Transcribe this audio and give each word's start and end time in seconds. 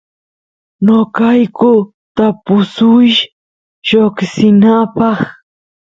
noqayku 0.85 1.71
tapusuysh 2.15 3.21
lloksinapaq 3.87 5.19